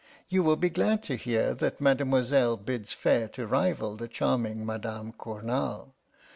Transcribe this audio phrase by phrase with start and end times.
[0.29, 5.13] You will be glad to hear that mademoiselle bids fair to rival the charming Madame
[5.15, 5.93] Cournal.